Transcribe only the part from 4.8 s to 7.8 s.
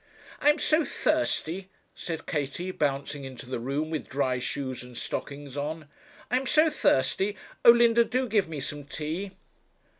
and stockings on. 'I am so thirsty. Oh,